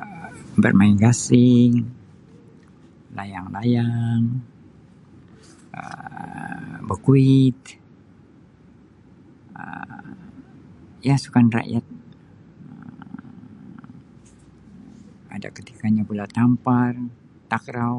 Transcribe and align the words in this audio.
Um 0.00 0.56
Bermain 0.62 0.94
gasing, 1.02 1.72
layang-layang 3.16 4.22
Um 5.80 6.70
berkuit 6.88 7.60
Um 9.62 10.04
sukan 11.24 11.46
rakyat 11.56 11.84
ada 15.34 15.48
ketikanya 15.56 16.02
bola 16.08 16.26
tampar 16.36 16.92
takraw. 17.52 17.98